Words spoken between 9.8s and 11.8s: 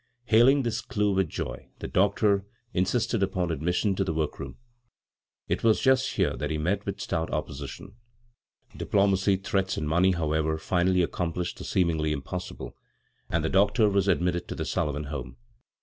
money, however, finally accomplished the